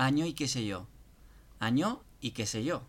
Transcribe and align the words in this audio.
año 0.00 0.24
y 0.24 0.32
qué 0.32 0.48
sé 0.48 0.64
yo. 0.64 0.86
Año 1.58 2.02
y 2.20 2.30
qué 2.30 2.46
sé 2.46 2.64
yo. 2.64 2.82